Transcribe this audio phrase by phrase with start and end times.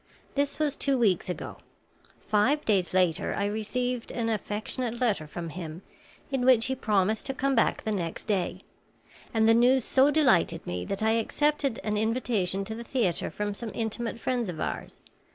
[0.33, 1.57] This was two weeks ago.
[2.19, 5.83] Five days later I received an affectionate letter from him,
[6.31, 8.63] in which he promised to come back the next day;
[9.31, 13.53] and the news so delighted me that I accepted an invitation to the theater from
[13.53, 15.01] some intimate friends of ours.